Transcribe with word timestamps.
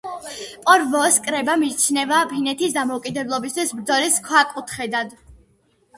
პორვოოს 0.67 1.19
კრება 1.27 1.57
მიიჩნევა 1.65 2.21
ფინეთის 2.33 2.73
დამოუკიდებლობისთვის 2.79 3.75
ბრძოლის 3.77 4.21
ქვაკუთხედად. 4.31 5.19